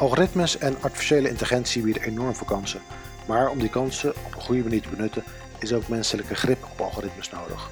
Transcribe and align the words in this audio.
Algoritmes 0.00 0.58
en 0.58 0.76
artificiële 0.80 1.28
intelligentie 1.28 1.82
bieden 1.82 2.02
enorm 2.02 2.34
veel 2.34 2.46
kansen. 2.46 2.80
Maar 3.26 3.50
om 3.50 3.58
die 3.58 3.68
kansen 3.68 4.10
op 4.10 4.34
een 4.34 4.40
goede 4.40 4.62
manier 4.62 4.82
te 4.82 4.88
benutten, 4.88 5.24
is 5.58 5.72
ook 5.72 5.88
menselijke 5.88 6.34
grip 6.34 6.64
op 6.72 6.80
algoritmes 6.80 7.30
nodig. 7.30 7.70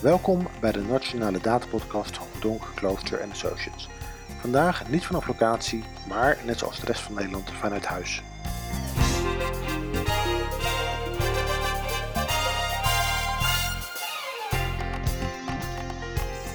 Welkom 0.00 0.48
bij 0.60 0.72
de 0.72 0.80
Nationale 0.80 1.38
Datapodcast 1.40 2.16
van 2.16 2.26
Donk, 2.40 2.62
Klooster 2.74 3.20
Associates. 3.30 3.88
Vandaag 4.40 4.88
niet 4.88 5.06
vanaf 5.06 5.26
locatie, 5.26 5.84
maar 6.08 6.38
net 6.44 6.58
zoals 6.58 6.80
de 6.80 6.86
rest 6.86 7.00
van 7.00 7.14
Nederland 7.14 7.50
vanuit 7.50 7.86
huis. 7.86 8.22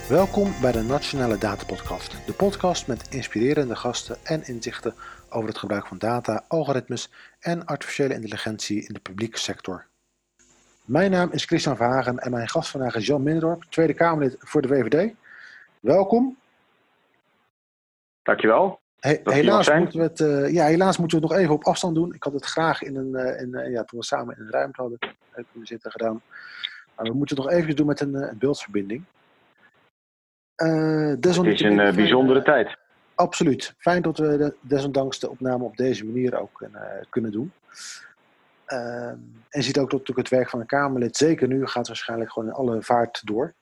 Welkom 0.09 0.51
bij 0.61 0.71
de 0.71 0.81
Nationale 0.81 1.37
Datapodcast, 1.37 2.25
de 2.25 2.33
podcast 2.33 2.87
met 2.87 3.07
inspirerende 3.09 3.75
gasten 3.75 4.17
en 4.23 4.47
inzichten 4.47 4.93
over 5.29 5.49
het 5.49 5.57
gebruik 5.57 5.87
van 5.87 5.97
data, 5.97 6.43
algoritmes 6.47 7.11
en 7.39 7.65
artificiële 7.65 8.13
intelligentie 8.13 8.87
in 8.87 8.93
de 8.93 8.99
publieke 8.99 9.39
sector. 9.39 9.85
Mijn 10.85 11.11
naam 11.11 11.31
is 11.31 11.45
Christian 11.45 11.75
Verhagen 11.75 12.17
en 12.19 12.31
mijn 12.31 12.47
gast 12.47 12.69
vandaag 12.69 12.95
is 12.95 13.05
Jan 13.05 13.23
Minderdorp, 13.23 13.63
Tweede 13.63 13.93
Kamerlid 13.93 14.35
voor 14.39 14.61
de 14.61 14.67
VVD. 14.67 15.13
Welkom. 15.79 16.37
Dankjewel. 18.23 18.79
He 18.99 19.19
helaas, 19.23 19.69
moeten 19.69 19.99
we 19.99 20.05
het, 20.05 20.19
uh, 20.19 20.53
ja, 20.53 20.65
helaas 20.65 20.97
moeten 20.97 21.17
we 21.17 21.23
het 21.23 21.33
nog 21.33 21.41
even 21.41 21.55
op 21.55 21.63
afstand 21.63 21.95
doen. 21.95 22.13
Ik 22.13 22.23
had 22.23 22.33
het 22.33 22.45
graag 22.45 22.81
in 22.81 22.95
een, 22.95 23.11
uh, 23.11 23.41
in, 23.41 23.49
uh, 23.49 23.71
ja, 23.71 23.83
toen 23.83 23.99
we 23.99 24.05
samen 24.05 24.37
in 24.37 24.43
een 24.43 24.51
ruimte 24.51 24.81
hadden 24.81 24.99
kunnen 25.51 25.67
zitten 25.67 25.91
gedaan. 25.91 26.21
Maar 26.95 27.05
we 27.05 27.13
moeten 27.13 27.35
het 27.35 27.45
nog 27.45 27.53
even 27.53 27.75
doen 27.75 27.85
met 27.85 27.99
een, 27.99 28.13
een 28.13 28.37
beeldverbinding. 28.37 29.03
Uh, 30.63 31.09
het 31.09 31.25
is 31.25 31.61
een 31.61 31.79
uh, 31.79 31.93
bijzondere 31.93 32.41
tijd. 32.41 32.77
Absoluut. 33.15 33.73
Fijn 33.77 34.01
dat 34.01 34.17
we 34.17 34.37
de, 34.37 34.55
desondanks 34.61 35.19
de 35.19 35.29
opname 35.29 35.63
op 35.63 35.77
deze 35.77 36.05
manier 36.05 36.39
ook 36.39 36.61
uh, 36.61 36.81
kunnen 37.09 37.31
doen. 37.31 37.51
Ehm, 38.65 39.17
en 39.49 39.63
ziet 39.63 39.79
ook 39.79 39.89
dat 39.89 39.99
natuurlijk 39.99 40.27
het 40.27 40.37
werk 40.37 40.49
van 40.49 40.59
een 40.59 40.65
Kamerlid, 40.65 41.17
zeker 41.17 41.47
nu, 41.47 41.67
gaat 41.67 41.87
waarschijnlijk 41.87 42.31
gewoon 42.31 42.47
in 42.47 42.53
alle 42.53 42.81
vaart 42.81 43.21
door. 43.25 43.53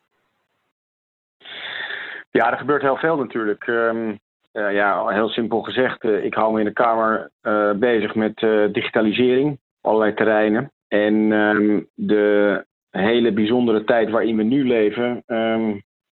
Ja, 2.32 2.52
er 2.52 2.58
gebeurt 2.58 2.82
heel 2.82 2.98
veel 2.98 3.18
natuurlijk. 3.18 3.68
Um, 3.68 4.20
ja, 4.52 5.08
heel 5.08 5.30
simpel 5.30 5.62
gezegd, 5.62 6.04
ik 6.04 6.34
hou 6.34 6.54
me 6.54 6.59
in 6.59 6.66
de 6.66 6.74
Kamer 6.74 7.32
bezig 7.80 8.16
met 8.16 8.38
digitalisering, 8.74 9.59
allerlei 9.82 10.14
terreinen. 10.14 10.72
En 10.88 11.32
um, 11.32 11.90
de 11.94 12.66
hele 12.90 13.34
bijzondere 13.34 13.84
tijd 13.84 14.09
waarin 14.09 14.38
we 14.38 14.44
nu 14.44 14.68
leven, 14.68 15.24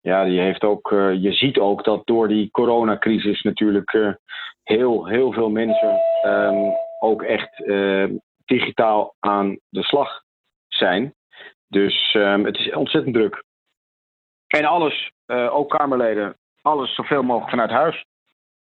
ja, 0.03 0.23
die 0.23 0.39
heeft 0.39 0.63
ook, 0.63 0.91
uh, 0.91 1.13
je 1.23 1.33
ziet 1.33 1.57
ook 1.57 1.83
dat 1.83 2.05
door 2.05 2.27
die 2.27 2.51
coronacrisis 2.51 3.41
natuurlijk 3.41 3.93
uh, 3.93 4.13
heel, 4.63 5.07
heel 5.07 5.31
veel 5.31 5.49
mensen 5.49 6.01
um, 6.25 6.73
ook 6.99 7.23
echt 7.23 7.59
uh, 7.59 8.09
digitaal 8.45 9.15
aan 9.19 9.59
de 9.69 9.83
slag 9.83 10.21
zijn. 10.67 11.13
Dus 11.67 12.13
um, 12.13 12.45
het 12.45 12.57
is 12.57 12.73
ontzettend 12.73 13.15
druk. 13.15 13.43
En 14.47 14.65
alles, 14.65 15.11
ook 15.27 15.69
Kamerleden, 15.69 16.37
alles 16.61 16.95
zoveel 16.95 17.23
mogelijk 17.23 17.49
vanuit 17.49 17.69
huis. 17.69 18.05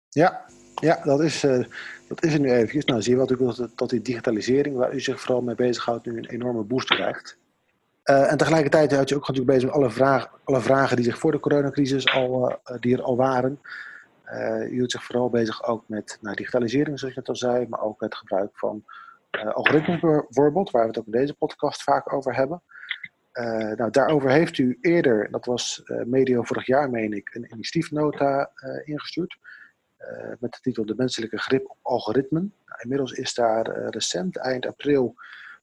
Ja, 0.09 0.45
ja 0.75 1.05
dat, 1.05 1.21
is, 1.21 1.41
dat 2.09 2.25
is 2.25 2.34
er 2.34 2.41
nu 2.41 2.51
eventjes. 2.51 2.84
Nou, 2.84 3.03
zie 3.03 3.12
je 3.12 3.19
natuurlijk 3.19 3.56
dat, 3.56 3.73
dat 3.79 3.91
die 3.91 4.01
digitalisering, 4.01 4.77
waar 4.77 4.95
u 4.95 5.01
zich 5.01 5.21
vooral 5.21 5.43
mee 5.43 5.55
bezighoudt, 5.55 6.06
nu 6.06 6.17
een 6.17 6.31
enorme 6.31 6.62
boost 6.62 6.89
krijgt. 6.89 7.39
Uh, 8.11 8.31
en 8.31 8.37
tegelijkertijd 8.37 8.92
houd 8.92 9.09
je 9.09 9.14
ook 9.14 9.28
natuurlijk 9.28 9.47
bezig 9.47 9.64
met 9.64 9.75
alle, 9.75 9.91
vraag, 9.91 10.41
alle 10.45 10.61
vragen 10.61 10.97
die 10.97 11.05
zich 11.05 11.19
voor 11.19 11.33
de 11.33 11.41
coronacrisis 11.41 12.06
al, 12.06 12.50
uh, 12.50 12.78
die 12.81 12.97
er 12.97 13.03
al 13.03 13.17
waren. 13.17 13.61
Uh, 14.25 14.62
je 14.62 14.69
hield 14.70 14.91
zich 14.91 15.05
vooral 15.05 15.31
bezig 15.31 15.65
ook 15.65 15.84
met 15.87 16.19
nou, 16.20 16.37
digitalisering, 16.37 16.98
zoals 16.98 17.15
je 17.15 17.20
net 17.20 17.28
al 17.28 17.37
zei, 17.37 17.67
maar 17.69 17.81
ook 17.81 18.00
het 18.00 18.15
gebruik 18.15 18.50
van 18.53 18.84
algoritmes 19.31 20.00
bijvoorbeeld, 20.00 20.71
waar 20.71 20.82
we 20.82 20.88
het 20.88 20.99
ook 20.99 21.06
in 21.06 21.12
deze 21.12 21.34
podcast 21.34 21.82
vaak 21.82 22.12
over 22.12 22.34
hebben. 22.34 22.62
nou, 23.77 23.91
daarover 23.91 24.31
heeft 24.31 24.59
u 24.59 24.78
eerder, 24.81 25.31
dat 25.31 25.44
was 25.44 25.82
medio 26.05 26.43
vorig 26.43 26.66
jaar 26.66 26.91
meen 26.91 27.12
ik, 27.12 27.34
een 27.34 27.53
initiatiefnota 27.53 28.50
ingestuurd. 28.84 29.38
met 30.38 30.53
de 30.53 30.59
titel 30.61 30.87
De 30.87 30.94
menselijke 30.97 31.38
grip 31.38 31.71
op 31.71 31.77
algoritmen. 31.82 32.53
Nou, 32.66 32.81
inmiddels 32.82 33.12
is 33.12 33.34
daar 33.34 33.88
recent, 33.91 34.37
eind 34.37 34.66
april, 34.66 35.15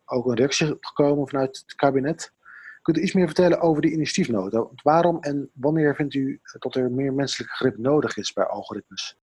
ook 0.05 0.25
een 0.25 0.35
reactie 0.35 0.77
gekomen 0.79 1.27
vanuit 1.27 1.57
het 1.57 1.75
kabinet. 1.75 2.33
Kunt 2.85 2.97
u 2.97 3.01
iets 3.01 3.13
meer 3.13 3.25
vertellen 3.25 3.61
over 3.61 3.81
die 3.81 3.91
initiatiefnota? 3.91 4.67
Waarom 4.83 5.17
en 5.19 5.49
wanneer 5.53 5.95
vindt 5.95 6.13
u 6.13 6.39
dat 6.59 6.75
er 6.75 6.91
meer 6.91 7.13
menselijke 7.13 7.55
grip 7.55 7.77
nodig 7.77 8.17
is 8.17 8.33
bij 8.33 8.45
algoritmes? 8.45 9.17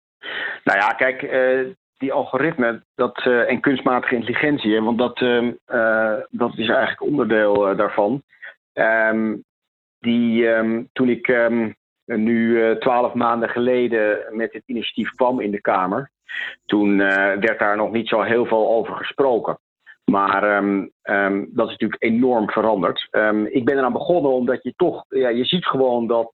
Nou 0.65 0.79
ja, 0.79 0.89
kijk, 0.89 1.23
uh, 1.23 1.75
die 1.97 2.13
algoritmen 2.13 2.85
dat, 2.95 3.25
uh, 3.27 3.51
en 3.51 3.61
kunstmatige 3.61 4.15
intelligentie, 4.15 4.81
want 4.81 4.99
dat, 4.99 5.21
uh, 5.21 6.21
dat 6.31 6.59
is 6.59 6.69
eigenlijk 6.69 7.03
onderdeel 7.03 7.77
daarvan. 7.77 8.23
Um, 8.73 9.45
die, 9.99 10.47
um, 10.47 10.89
toen 10.93 11.09
ik 11.09 11.51
nu 12.05 12.77
twaalf 12.79 13.15
maanden 13.15 13.49
geleden 13.49 14.37
met 14.37 14.53
dit 14.53 14.63
initiatief 14.67 15.11
kwam 15.11 15.41
in 15.41 15.51
de 15.51 15.61
Kamer, 15.61 16.11
toen 16.67 16.97
werd 16.97 17.59
daar 17.59 17.77
nog 17.77 17.93
niet 17.93 18.09
zo 18.09 18.23
heel 18.23 18.47
veel 18.47 18.69
over 18.69 18.97
gesproken. 18.97 19.59
Maar 20.11 20.57
um, 20.57 20.91
um, 21.03 21.49
dat 21.53 21.67
is 21.67 21.73
natuurlijk 21.73 22.03
enorm 22.03 22.51
veranderd. 22.51 23.09
Um, 23.11 23.47
ik 23.47 23.65
ben 23.65 23.79
eraan 23.79 23.93
begonnen 23.93 24.33
omdat 24.33 24.63
je 24.63 24.73
toch, 24.77 25.05
ja, 25.09 25.29
je 25.29 25.45
ziet 25.45 25.67
gewoon 25.67 26.07
dat 26.07 26.33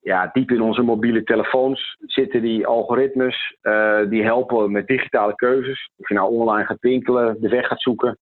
ja, 0.00 0.30
diep 0.32 0.50
in 0.50 0.60
onze 0.60 0.82
mobiele 0.82 1.22
telefoons 1.22 1.96
zitten 2.00 2.42
die 2.42 2.66
algoritmes. 2.66 3.56
Uh, 3.62 4.08
die 4.08 4.24
helpen 4.24 4.72
met 4.72 4.86
digitale 4.86 5.34
keuzes. 5.34 5.90
Of 5.96 6.08
je 6.08 6.14
nou 6.14 6.32
online 6.32 6.66
gaat 6.66 6.80
winkelen, 6.80 7.36
de 7.40 7.48
weg 7.48 7.66
gaat 7.66 7.82
zoeken. 7.82 8.18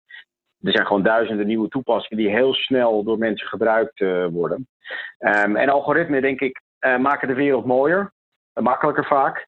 Er 0.60 0.72
zijn 0.72 0.86
gewoon 0.86 1.02
duizenden 1.02 1.46
nieuwe 1.46 1.68
toepassingen 1.68 2.24
die 2.24 2.34
heel 2.34 2.54
snel 2.54 3.04
door 3.04 3.18
mensen 3.18 3.48
gebruikt 3.48 4.00
uh, 4.00 4.26
worden. 4.26 4.68
en 5.18 5.68
algoritmen, 5.68 6.22
denk 6.22 6.40
ik, 6.40 6.60
uh, 6.80 6.98
maken 6.98 7.28
de 7.28 7.34
wereld 7.34 7.64
mooier 7.64 8.12
makkelijker 8.60 9.04
vaak. 9.04 9.46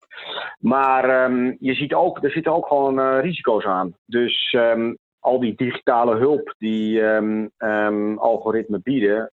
Maar 0.58 1.24
um, 1.24 1.56
je 1.60 1.74
ziet 1.74 1.94
ook, 1.94 2.24
er 2.24 2.30
zitten 2.30 2.52
ook 2.52 2.66
gewoon 2.66 2.98
uh, 2.98 3.20
risico's 3.20 3.64
aan. 3.64 3.94
Dus 4.06 4.52
um, 4.52 4.98
al 5.20 5.40
die 5.40 5.54
digitale 5.56 6.16
hulp 6.16 6.54
die 6.58 7.00
um, 7.00 8.18
algoritmen 8.18 8.82
bieden, 8.82 9.30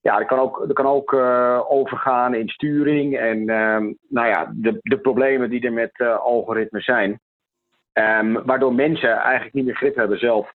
ja, 0.00 0.18
dat 0.18 0.26
kan 0.26 0.38
ook, 0.38 0.64
dat 0.66 0.72
kan 0.72 0.86
ook 0.86 1.12
uh, 1.12 1.60
overgaan 1.68 2.34
in 2.34 2.48
sturing 2.48 3.18
en 3.18 3.44
nou 4.08 4.28
ja, 4.28 4.52
de, 4.54 4.78
de 4.82 4.98
problemen 4.98 5.50
die 5.50 5.60
er 5.60 5.72
met 5.72 5.92
uh, 5.96 6.18
algoritmen 6.18 6.82
zijn. 6.82 7.20
waardoor 8.44 8.74
mensen 8.74 9.16
eigenlijk 9.16 9.54
niet 9.54 9.64
meer 9.64 9.76
grip 9.76 9.96
hebben 9.96 10.18
zelf 10.18 10.52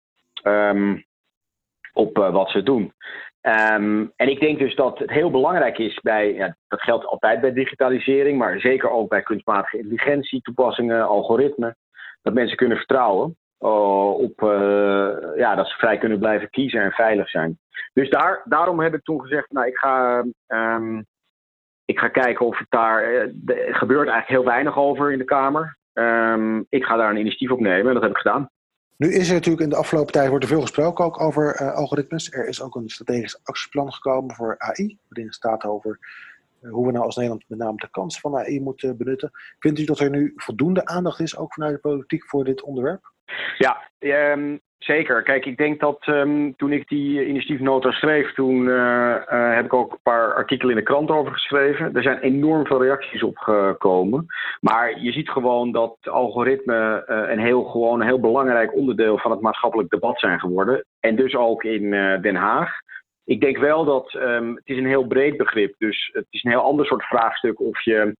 op 1.92 2.16
wat 2.16 2.50
ze 2.50 2.62
doen. 2.62 2.92
Um, 3.46 4.12
en 4.16 4.28
ik 4.28 4.40
denk 4.40 4.58
dus 4.58 4.74
dat 4.74 4.98
het 4.98 5.10
heel 5.10 5.30
belangrijk 5.30 5.78
is 5.78 6.00
bij, 6.00 6.34
ja, 6.34 6.56
dat 6.68 6.82
geldt 6.82 7.06
altijd 7.06 7.40
bij 7.40 7.52
digitalisering, 7.52 8.38
maar 8.38 8.60
zeker 8.60 8.90
ook 8.90 9.08
bij 9.08 9.22
kunstmatige 9.22 9.76
intelligentie, 9.76 10.40
toepassingen, 10.40 11.06
algoritmen, 11.06 11.76
dat 12.22 12.34
mensen 12.34 12.56
kunnen 12.56 12.76
vertrouwen 12.76 13.36
uh, 13.60 14.18
op 14.18 14.42
uh, 14.42 15.36
ja, 15.36 15.54
dat 15.54 15.68
ze 15.68 15.76
vrij 15.76 15.98
kunnen 15.98 16.18
blijven 16.18 16.50
kiezen 16.50 16.80
en 16.80 16.92
veilig 16.92 17.28
zijn. 17.28 17.58
Dus 17.92 18.10
daar, 18.10 18.42
daarom 18.44 18.80
heb 18.80 18.94
ik 18.94 19.02
toen 19.02 19.20
gezegd, 19.20 19.50
nou 19.50 19.66
ik 19.66 19.76
ga, 19.76 20.24
um, 20.46 21.06
ik 21.84 21.98
ga 21.98 22.08
kijken 22.08 22.46
of 22.46 22.58
het 22.58 22.70
daar, 22.70 23.12
uh, 23.12 23.20
er 23.68 23.74
gebeurt 23.74 24.08
eigenlijk 24.08 24.28
heel 24.28 24.44
weinig 24.44 24.78
over 24.78 25.12
in 25.12 25.18
de 25.18 25.24
Kamer. 25.24 25.76
Um, 25.92 26.66
ik 26.68 26.84
ga 26.84 26.96
daar 26.96 27.10
een 27.10 27.16
initiatief 27.20 27.50
op 27.50 27.60
nemen 27.60 27.86
en 27.86 27.94
dat 27.94 28.02
heb 28.02 28.10
ik 28.10 28.16
gedaan. 28.16 28.50
Nu 28.96 29.12
is 29.12 29.28
er 29.28 29.34
natuurlijk 29.34 29.62
in 29.62 29.68
de 29.68 29.76
afgelopen 29.76 30.12
tijd 30.12 30.28
wordt 30.28 30.44
er 30.44 30.50
veel 30.50 30.60
gesproken 30.60 31.04
ook 31.04 31.20
over 31.20 31.60
uh, 31.60 31.74
algoritmes. 31.74 32.32
Er 32.32 32.48
is 32.48 32.62
ook 32.62 32.74
een 32.74 32.88
strategisch 32.88 33.40
actieplan 33.44 33.92
gekomen 33.92 34.34
voor 34.34 34.54
AI, 34.58 34.98
waarin 35.08 35.32
staat 35.32 35.64
over 35.64 35.98
uh, 36.60 36.70
hoe 36.70 36.86
we 36.86 36.92
nou 36.92 37.04
als 37.04 37.16
Nederland 37.16 37.44
met 37.48 37.58
name 37.58 37.76
de 37.76 37.90
kansen 37.90 38.20
van 38.20 38.36
AI 38.36 38.60
moeten 38.60 38.96
benutten. 38.96 39.30
Vindt 39.58 39.78
u 39.78 39.84
dat 39.84 40.00
er 40.00 40.10
nu 40.10 40.32
voldoende 40.36 40.84
aandacht 40.84 41.20
is, 41.20 41.36
ook 41.36 41.52
vanuit 41.52 41.74
de 41.74 41.80
politiek, 41.80 42.28
voor 42.28 42.44
dit 42.44 42.62
onderwerp? 42.62 43.12
Ja, 43.58 43.90
um, 43.98 44.60
Zeker. 44.82 45.22
Kijk, 45.22 45.46
ik 45.46 45.56
denk 45.56 45.80
dat 45.80 46.06
um, 46.06 46.56
toen 46.56 46.72
ik 46.72 46.88
die 46.88 47.26
initiatiefnota 47.26 47.90
schreef, 47.90 48.34
toen 48.34 48.64
uh, 48.64 48.74
uh, 48.74 49.54
heb 49.54 49.64
ik 49.64 49.72
ook 49.72 49.92
een 49.92 49.98
paar 50.02 50.34
artikelen 50.34 50.70
in 50.70 50.78
de 50.78 50.90
krant 50.90 51.10
over 51.10 51.32
geschreven. 51.32 51.94
Er 51.94 52.02
zijn 52.02 52.18
enorm 52.18 52.66
veel 52.66 52.82
reacties 52.82 53.22
op 53.22 53.36
gekomen. 53.36 54.26
Maar 54.60 55.00
je 55.00 55.12
ziet 55.12 55.30
gewoon 55.30 55.72
dat 55.72 55.96
algoritmen 56.02 57.04
uh, 57.08 57.30
een 57.30 57.38
heel, 57.38 57.64
gewoon 57.64 58.02
heel 58.02 58.20
belangrijk 58.20 58.74
onderdeel 58.74 59.18
van 59.18 59.30
het 59.30 59.40
maatschappelijk 59.40 59.90
debat 59.90 60.18
zijn 60.18 60.40
geworden. 60.40 60.84
En 61.00 61.16
dus 61.16 61.34
ook 61.34 61.64
in 61.64 61.90
Den 62.20 62.36
Haag. 62.36 62.70
Ik 63.24 63.40
denk 63.40 63.58
wel 63.58 63.84
dat 63.84 64.14
um, 64.14 64.54
het 64.54 64.68
is 64.68 64.76
een 64.76 64.86
heel 64.86 65.06
breed 65.06 65.36
begrip. 65.36 65.74
Dus 65.78 66.10
het 66.12 66.26
is 66.30 66.42
een 66.42 66.50
heel 66.50 66.62
ander 66.62 66.86
soort 66.86 67.04
vraagstuk 67.04 67.60
of 67.60 67.84
je 67.84 68.16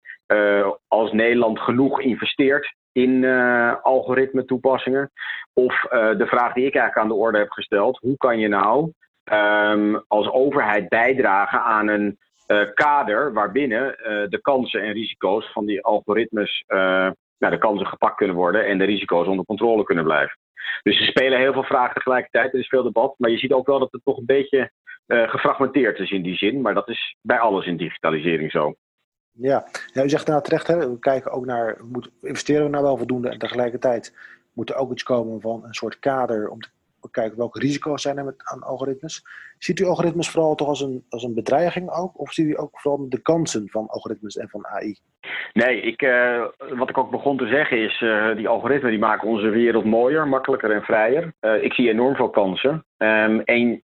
als 0.88 1.12
Nederland 1.12 1.58
genoeg 1.58 2.00
investeert 2.00 2.74
in 2.92 3.22
uh, 3.22 3.74
algoritme 3.82 4.44
toepassingen. 4.44 5.10
Of 5.52 5.84
uh, 5.84 5.90
de 6.18 6.26
vraag 6.26 6.52
die 6.52 6.66
ik 6.66 6.74
eigenlijk 6.74 6.96
aan 6.96 7.08
de 7.08 7.22
orde 7.24 7.38
heb 7.38 7.50
gesteld: 7.50 7.98
hoe 7.98 8.16
kan 8.16 8.38
je 8.38 8.48
nou 8.48 8.92
um, 9.32 10.04
als 10.08 10.30
overheid 10.30 10.88
bijdragen 10.88 11.62
aan 11.62 11.88
een 11.88 12.18
uh, 12.48 12.60
kader 12.74 13.32
waarbinnen 13.32 13.96
de 14.28 14.38
kansen 14.42 14.82
en 14.82 14.92
risico's 14.92 15.52
van 15.52 15.66
die 15.66 15.82
algoritmes 15.82 16.64
nou, 16.66 17.54
de 17.54 17.58
kansen 17.58 17.86
gepakt 17.86 18.16
kunnen 18.16 18.36
worden 18.36 18.66
en 18.66 18.78
de 18.78 18.84
risico's 18.84 19.26
onder 19.26 19.44
controle 19.44 19.84
kunnen 19.84 20.04
blijven. 20.04 20.36
Dus 20.82 21.00
er 21.00 21.06
spelen 21.06 21.38
heel 21.38 21.52
veel 21.52 21.62
vragen 21.62 21.94
tegelijkertijd. 21.94 22.52
Er 22.52 22.58
is 22.58 22.68
veel 22.68 22.82
debat. 22.82 23.14
Maar 23.18 23.30
je 23.30 23.38
ziet 23.38 23.52
ook 23.52 23.66
wel 23.66 23.78
dat 23.78 23.92
het 23.92 24.04
toch 24.04 24.18
een 24.18 24.26
beetje 24.26 24.70
gefragmenteerd 25.06 25.98
is 25.98 26.10
in 26.10 26.22
die 26.22 26.36
zin. 26.36 26.60
Maar 26.60 26.74
dat 26.74 26.88
is 26.88 27.16
bij 27.22 27.38
alles 27.38 27.66
in 27.66 27.76
digitalisering 27.76 28.50
zo. 28.50 28.74
Ja, 29.32 29.64
ja 29.92 30.04
u 30.04 30.08
zegt 30.08 30.26
nou 30.26 30.42
terecht, 30.42 30.66
hè, 30.66 30.90
we 30.90 30.98
kijken 30.98 31.32
ook 31.32 31.46
naar, 31.46 31.76
moet, 31.84 32.10
investeren 32.22 32.64
we 32.64 32.70
nou 32.70 32.84
wel 32.84 32.96
voldoende 32.96 33.28
en 33.28 33.38
tegelijkertijd 33.38 34.14
moet 34.52 34.70
er 34.70 34.76
ook 34.76 34.92
iets 34.92 35.02
komen 35.02 35.40
van 35.40 35.64
een 35.64 35.74
soort 35.74 35.98
kader 35.98 36.48
om 36.48 36.60
te 36.60 36.68
kijken 37.10 37.38
welke 37.38 37.58
risico's 37.58 38.02
zijn 38.02 38.18
er 38.18 38.24
met, 38.24 38.34
aan 38.44 38.62
algoritmes. 38.62 39.24
Ziet 39.58 39.80
u 39.80 39.84
algoritmes 39.84 40.30
vooral 40.30 40.54
toch 40.54 40.68
als 40.68 40.80
een, 40.80 41.04
als 41.08 41.22
een 41.22 41.34
bedreiging 41.34 41.90
ook? 41.90 42.20
Of 42.20 42.32
ziet 42.32 42.46
u 42.46 42.58
ook 42.58 42.80
vooral 42.80 43.08
de 43.08 43.18
kansen 43.18 43.68
van 43.68 43.86
algoritmes 43.86 44.36
en 44.36 44.48
van 44.48 44.66
AI? 44.66 44.98
Nee, 45.52 45.80
ik, 45.80 46.02
uh, 46.02 46.44
wat 46.74 46.88
ik 46.88 46.98
ook 46.98 47.10
begon 47.10 47.36
te 47.36 47.46
zeggen 47.46 47.78
is, 47.78 48.00
uh, 48.00 48.36
die 48.36 48.48
algoritmen 48.48 48.90
die 48.90 49.00
maken 49.00 49.28
onze 49.28 49.48
wereld 49.48 49.84
mooier, 49.84 50.28
makkelijker 50.28 50.70
en 50.70 50.82
vrijer. 50.82 51.34
Uh, 51.40 51.62
ik 51.62 51.72
zie 51.72 51.88
enorm 51.88 52.14
veel 52.14 52.30
kansen. 52.30 52.84
Um, 52.98 53.40
en 53.40 53.82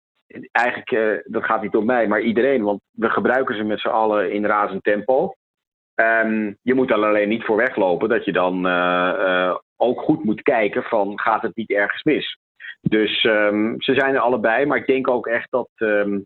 eigenlijk, 0.51 1.23
dat 1.25 1.43
gaat 1.43 1.61
niet 1.61 1.75
om 1.75 1.85
mij, 1.85 2.07
maar 2.07 2.21
iedereen, 2.21 2.63
want 2.63 2.81
we 2.91 3.09
gebruiken 3.09 3.55
ze 3.55 3.63
met 3.63 3.79
z'n 3.79 3.87
allen 3.87 4.31
in 4.31 4.45
razend 4.45 4.83
tempo. 4.83 5.33
Um, 5.95 6.57
je 6.61 6.73
moet 6.73 6.89
er 6.89 6.95
alleen 6.95 7.29
niet 7.29 7.43
voor 7.43 7.57
weglopen 7.57 8.09
dat 8.09 8.25
je 8.25 8.31
dan 8.31 8.67
ook 9.75 10.01
goed 10.01 10.23
moet 10.23 10.41
kijken 10.41 10.83
van 10.83 11.19
gaat 11.19 11.41
het 11.41 11.55
niet 11.55 11.69
ergens 11.69 12.03
mis. 12.03 12.37
Dus 12.81 13.23
um, 13.23 13.81
ze 13.81 13.93
zijn 13.93 14.13
er 14.13 14.19
allebei, 14.19 14.65
maar 14.65 14.77
ik 14.77 14.87
denk 14.87 15.09
ook 15.09 15.27
echt 15.27 15.51
dat, 15.51 15.69
um, 15.75 16.25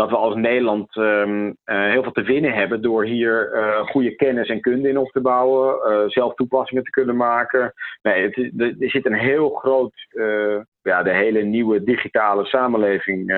dat 0.00 0.10
we 0.10 0.16
als 0.16 0.34
Nederland 0.34 0.96
um, 0.96 1.46
uh, 1.46 1.54
heel 1.64 2.02
veel 2.02 2.12
te 2.12 2.22
winnen 2.22 2.52
hebben 2.52 2.82
door 2.82 3.04
hier 3.04 3.52
uh, 3.54 3.86
goede 3.86 4.14
kennis 4.14 4.48
en 4.48 4.60
kunde 4.60 4.88
in 4.88 4.98
op 4.98 5.10
te 5.10 5.20
bouwen, 5.20 5.92
uh, 5.92 6.08
zelf 6.08 6.34
toepassingen 6.34 6.84
te 6.84 6.90
kunnen 6.90 7.16
maken. 7.16 7.72
Nee, 8.02 8.22
het, 8.22 8.36
er 8.80 8.90
zit 8.90 9.06
een 9.06 9.18
heel 9.18 9.50
groot, 9.50 9.92
ja, 10.82 11.02
de 11.02 11.14
hele 11.14 11.42
nieuwe 11.42 11.84
digitale 11.84 12.44
samenleving. 12.44 13.28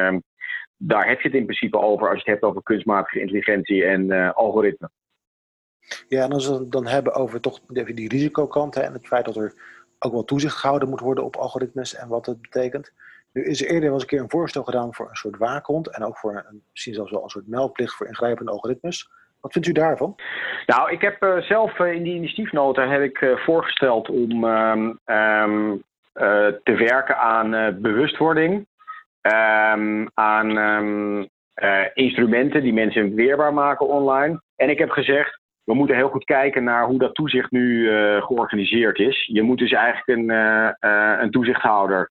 daar 0.76 1.08
heb 1.08 1.20
je 1.20 1.28
het 1.28 1.36
in 1.36 1.44
principe 1.44 1.78
over 1.78 2.08
als 2.08 2.22
je 2.22 2.30
het 2.30 2.40
hebt 2.40 2.42
over 2.42 2.62
kunstmatige 2.62 3.20
intelligentie 3.20 3.84
en 3.84 4.34
algoritme. 4.34 4.90
Ja, 6.08 6.24
en 6.24 6.32
als 6.32 6.48
we 6.48 6.68
dan 6.68 6.86
hebben 6.86 7.14
over 7.14 7.40
toch 7.40 7.60
die 7.66 8.08
risicokant 8.08 8.74
hè, 8.74 8.80
en 8.80 8.92
het 8.92 9.06
feit 9.06 9.24
dat 9.24 9.36
er 9.36 9.54
ook 9.98 10.12
wel 10.12 10.24
toezicht 10.24 10.56
gehouden 10.56 10.88
moet 10.88 11.00
worden 11.00 11.24
op 11.24 11.36
algoritmes 11.36 11.94
en 11.94 12.08
wat 12.08 12.26
het 12.26 12.40
betekent. 12.40 12.92
Nu 13.32 13.44
is 13.44 13.62
er 13.62 13.66
eerder 13.66 13.82
wel 13.82 13.92
eens 13.92 14.02
een 14.02 14.08
keer 14.08 14.20
een 14.20 14.30
voorstel 14.30 14.62
gedaan 14.62 14.94
voor 14.94 15.08
een 15.08 15.16
soort 15.16 15.36
waakhond 15.36 15.88
en 15.88 16.04
ook 16.04 16.18
voor 16.18 16.44
een, 16.50 16.62
misschien 16.70 16.94
zelfs 16.94 17.10
wel 17.10 17.22
een 17.22 17.28
soort 17.28 17.48
meldplicht 17.48 17.94
voor 17.94 18.06
ingrijpende 18.06 18.50
algoritmes. 18.50 19.10
Wat 19.40 19.52
vindt 19.52 19.68
u 19.68 19.72
daarvan? 19.72 20.14
Nou, 20.66 20.90
ik 20.90 21.00
heb 21.00 21.22
uh, 21.22 21.36
zelf 21.36 21.78
uh, 21.78 21.92
in 21.92 22.02
die 22.02 22.14
initiatiefnota 22.14 22.88
heb 22.88 23.02
ik 23.02 23.20
uh, 23.20 23.36
voorgesteld 23.36 24.08
om 24.08 24.44
um, 24.44 24.98
um, 25.04 25.82
te 26.62 26.74
werken 26.76 27.18
aan 27.18 27.80
bewustwording, 27.80 28.66
um, 29.22 30.10
aan 30.14 31.28
instrumenten 31.94 32.62
die 32.62 32.72
mensen 32.72 33.14
weerbaar 33.14 33.54
maken 33.54 33.88
online. 33.88 34.40
En 34.56 34.70
ik 34.70 34.78
heb 34.78 34.90
gezegd, 34.90 35.40
we 35.64 35.74
moeten 35.74 35.96
heel 35.96 36.08
goed 36.08 36.24
kijken 36.24 36.64
naar 36.64 36.84
hoe 36.84 36.98
dat 36.98 37.14
toezicht 37.14 37.50
nu 37.50 37.88
georganiseerd 38.20 38.98
is. 38.98 39.26
Je 39.32 39.42
moet 39.42 39.58
dus 39.58 39.72
eigenlijk 39.72 40.18
een, 40.18 40.30
een 41.22 41.30
toezichthouder 41.30 42.10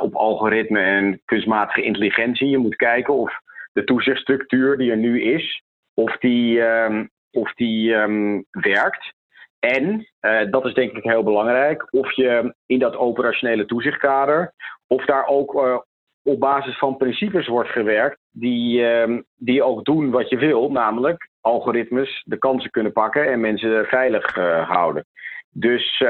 op 0.00 0.14
algoritme 0.14 0.80
en 0.80 1.20
kunstmatige 1.24 1.82
intelligentie. 1.82 2.48
Je 2.48 2.58
moet 2.58 2.76
kijken 2.76 3.14
of 3.14 3.32
de 3.72 3.84
toezichtstructuur 3.84 4.76
die 4.76 4.90
er 4.90 4.96
nu 4.96 5.22
is, 5.22 5.62
of 5.94 6.16
die, 6.16 6.60
um, 6.60 7.10
of 7.30 7.54
die 7.54 7.92
um, 7.92 8.44
werkt. 8.50 9.12
En, 9.58 10.08
dat 10.50 10.64
is 10.64 10.74
denk 10.74 10.92
ik 10.92 11.02
heel 11.02 11.22
belangrijk, 11.22 11.92
of 11.92 12.12
je 12.12 12.54
in 12.66 12.78
dat 12.78 12.96
operationele 12.96 13.64
toezichtkader, 13.64 14.52
of 14.86 15.04
daar 15.04 15.26
ook 15.26 15.54
op 16.22 16.40
basis 16.40 16.78
van 16.78 16.96
principes 16.96 17.46
wordt 17.46 17.70
gewerkt 17.70 18.18
die, 18.30 18.82
um, 18.82 19.24
die 19.36 19.62
ook 19.62 19.84
doen 19.84 20.10
wat 20.10 20.28
je 20.28 20.36
wil, 20.36 20.70
namelijk 20.70 21.28
algoritmes 21.40 22.22
de 22.24 22.38
kansen 22.38 22.70
kunnen 22.70 22.92
pakken 22.92 23.32
en 23.32 23.40
mensen 23.40 23.86
veilig 23.86 24.34
houden. 24.66 25.06
Dus 25.50 26.04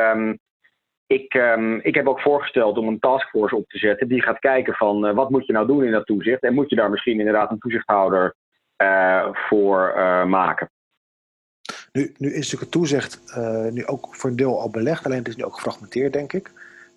ik, 1.14 1.34
um, 1.34 1.80
ik 1.80 1.94
heb 1.94 2.06
ook 2.08 2.20
voorgesteld 2.20 2.78
om 2.78 2.88
een 2.88 2.98
taskforce 2.98 3.56
op 3.56 3.68
te 3.68 3.78
zetten 3.78 4.08
die 4.08 4.22
gaat 4.22 4.38
kijken 4.38 4.74
van 4.74 5.06
uh, 5.06 5.14
wat 5.14 5.30
moet 5.30 5.46
je 5.46 5.52
nou 5.52 5.66
doen 5.66 5.84
in 5.84 5.92
dat 5.92 6.06
toezicht 6.06 6.42
en 6.42 6.54
moet 6.54 6.70
je 6.70 6.76
daar 6.76 6.90
misschien 6.90 7.18
inderdaad 7.18 7.50
een 7.50 7.58
toezichthouder 7.58 8.34
uh, 8.82 9.28
voor 9.32 9.92
maken. 10.28 10.70
Nu, 11.92 12.14
nu 12.18 12.28
is 12.28 12.34
natuurlijk 12.34 12.60
het 12.60 12.70
toezicht 12.70 13.22
nu 13.70 13.86
ook 13.86 14.14
voor 14.16 14.30
een 14.30 14.36
deel 14.36 14.60
al 14.60 14.70
belegd, 14.70 15.04
alleen 15.04 15.18
het 15.18 15.28
is 15.28 15.36
nu 15.36 15.44
ook 15.44 15.54
gefragmenteerd 15.54 16.12
denk 16.12 16.32
ik. 16.32 16.50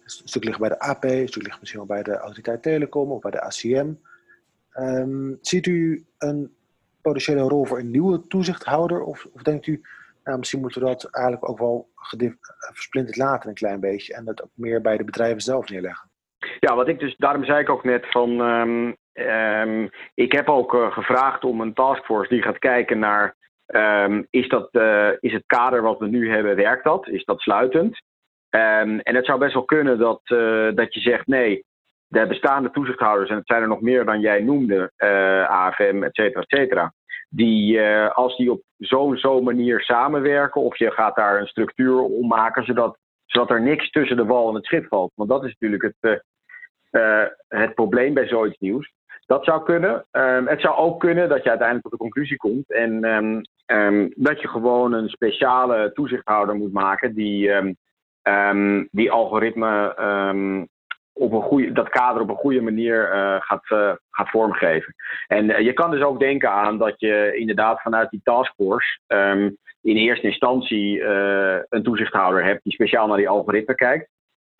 Een 0.03 0.27
stuk 0.27 0.43
ligt 0.43 0.59
bij 0.59 0.69
de 0.69 0.79
AP, 0.79 1.03
een 1.03 1.27
stuk 1.27 1.43
ligt 1.43 1.59
misschien 1.59 1.79
wel 1.79 1.95
bij 1.95 2.03
de 2.03 2.17
Autoriteit 2.17 2.63
Telecom 2.63 3.11
of 3.11 3.21
bij 3.21 3.31
de 3.31 3.41
ACM. 3.41 3.93
Um, 4.79 5.37
ziet 5.41 5.65
u 5.65 6.05
een 6.17 6.55
potentiële 7.01 7.41
rol 7.41 7.65
voor 7.65 7.79
een 7.79 7.91
nieuwe 7.91 8.27
toezichthouder? 8.27 9.01
Of, 9.01 9.27
of 9.33 9.41
denkt 9.41 9.67
u, 9.67 9.81
nou, 10.27 10.39
misschien 10.39 10.61
moeten 10.61 10.81
we 10.81 10.87
dat 10.87 11.09
eigenlijk 11.11 11.49
ook 11.49 11.59
wel 11.59 11.89
versplinterd 12.73 13.17
laten 13.17 13.49
een 13.49 13.55
klein 13.55 13.79
beetje 13.79 14.13
en 14.13 14.25
dat 14.25 14.43
ook 14.43 14.51
meer 14.53 14.81
bij 14.81 14.97
de 14.97 15.03
bedrijven 15.03 15.41
zelf 15.41 15.69
neerleggen? 15.69 16.09
Ja, 16.59 16.75
wat 16.75 16.87
ik 16.87 16.99
dus, 16.99 17.15
daarom 17.15 17.45
zei 17.45 17.59
ik 17.59 17.69
ook 17.69 17.83
net 17.83 18.05
van, 18.09 18.39
um, 18.39 18.95
um, 19.13 19.89
ik 20.13 20.31
heb 20.31 20.49
ook 20.49 20.73
uh, 20.73 20.91
gevraagd 20.91 21.43
om 21.43 21.61
een 21.61 21.73
taskforce 21.73 22.33
die 22.33 22.41
gaat 22.41 22.59
kijken 22.59 22.99
naar, 22.99 23.35
um, 23.67 24.27
is, 24.29 24.49
dat, 24.49 24.69
uh, 24.71 25.09
is 25.19 25.33
het 25.33 25.43
kader 25.45 25.81
wat 25.81 25.99
we 25.99 26.07
nu 26.07 26.31
hebben, 26.31 26.55
werkt 26.55 26.83
dat? 26.83 27.07
Is 27.07 27.25
dat 27.25 27.39
sluitend? 27.39 28.01
en 28.49 29.15
het 29.15 29.25
zou 29.25 29.39
best 29.39 29.53
wel 29.53 29.65
kunnen 29.65 29.99
dat, 29.99 30.21
dat 30.75 30.93
je 30.93 30.99
zegt, 30.99 31.27
nee, 31.27 31.65
de 32.07 32.27
bestaande 32.27 32.71
toezichthouders, 32.71 33.29
en 33.29 33.35
het 33.35 33.47
zijn 33.47 33.61
er 33.61 33.67
nog 33.67 33.81
meer 33.81 34.05
dan 34.05 34.19
jij 34.19 34.41
noemde, 34.41 34.91
AFM, 35.47 36.03
et 36.03 36.15
cetera, 36.15 36.41
et 36.41 36.49
cetera, 36.49 36.93
die 37.29 37.77
uh, 37.77 38.11
als 38.11 38.37
die 38.37 38.51
op 38.51 38.61
zo'n 38.77 39.17
zo 39.17 39.41
manier 39.41 39.81
samenwerken, 39.81 40.61
of 40.61 40.77
je 40.77 40.91
gaat 40.91 41.15
daar 41.15 41.39
een 41.39 41.47
structuur 41.47 41.99
om 41.99 42.27
maken, 42.27 42.63
zodat, 42.63 42.97
zodat 43.25 43.49
er 43.49 43.61
niks 43.61 43.89
tussen 43.89 44.17
de 44.17 44.25
wal 44.25 44.49
en 44.49 44.55
het 44.55 44.65
schip 44.65 44.87
valt. 44.87 45.11
Want 45.15 45.29
dat 45.29 45.43
is 45.43 45.49
natuurlijk 45.59 45.95
het, 45.99 46.21
uh, 46.91 47.23
het 47.47 47.73
probleem 47.73 48.13
bij 48.13 48.27
zoiets 48.27 48.57
nieuws. 48.57 48.95
Dat 49.25 49.45
zou 49.45 49.63
kunnen. 49.63 50.05
Um, 50.11 50.47
het 50.47 50.61
zou 50.61 50.75
ook 50.75 50.99
kunnen 50.99 51.29
dat 51.29 51.43
je 51.43 51.49
uiteindelijk 51.49 51.81
tot 51.81 51.91
de 51.91 52.05
conclusie 52.05 52.37
komt 52.37 52.71
en 52.71 53.03
um, 53.03 53.41
um, 53.65 54.11
dat 54.15 54.41
je 54.41 54.47
gewoon 54.47 54.93
een 54.93 55.09
speciale 55.09 55.91
toezichthouder 55.93 56.55
moet 56.55 56.73
maken 56.73 57.13
die, 57.13 57.51
die 58.91 59.11
algoritme 59.11 59.95
op 61.17 61.31
een 61.31 61.41
goede, 61.41 61.71
dat 61.71 61.89
kader 61.89 62.21
op 62.21 62.29
een 62.29 62.35
goede 62.35 62.61
manier 62.61 63.13
uh, 63.13 63.35
gaat, 63.39 63.69
uh, 63.69 63.91
gaat 64.11 64.29
vormgeven. 64.29 64.95
En 65.27 65.49
uh, 65.49 65.59
je 65.59 65.73
kan 65.73 65.91
dus 65.91 66.01
ook 66.01 66.19
denken 66.19 66.51
aan 66.51 66.77
dat 66.77 66.93
je 66.97 67.35
inderdaad 67.35 67.81
vanuit 67.81 68.09
die 68.09 68.21
taskforce 68.23 68.99
um, 69.07 69.57
in 69.81 69.95
eerste 69.95 70.27
instantie 70.27 71.03
een 71.69 71.83
toezichthouder 71.83 72.43
hebt 72.43 72.63
die 72.63 72.73
speciaal 72.73 73.07
naar 73.07 73.17
die 73.17 73.29
algoritme 73.29 73.75
kijkt. 73.75 74.09